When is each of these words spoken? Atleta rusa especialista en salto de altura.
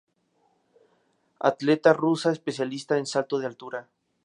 Atleta 1.51 1.93
rusa 1.99 2.31
especialista 2.31 2.97
en 2.97 3.05
salto 3.05 3.35
de 3.37 3.45
altura. 3.45 3.87